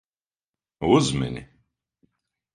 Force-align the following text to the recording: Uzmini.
Uzmini. 0.91 1.43